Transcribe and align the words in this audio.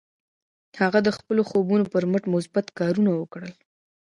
هغه 0.81 0.99
د 1.03 1.09
خپلو 1.17 1.41
خوبونو 1.49 1.85
پر 1.93 2.03
مټ 2.11 2.23
مثبت 2.35 2.65
کارونه 2.79 3.11
وکړل 3.15 3.53